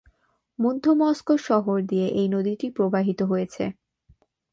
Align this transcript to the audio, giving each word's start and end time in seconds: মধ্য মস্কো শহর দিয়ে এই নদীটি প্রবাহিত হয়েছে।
মধ্য 0.59 0.85
মস্কো 0.99 1.33
শহর 1.47 1.77
দিয়ে 1.81 2.07
এই 2.11 2.27
নদীটি 2.27 2.67
প্রবাহিত 2.69 3.19
হয়েছে। 3.23 3.63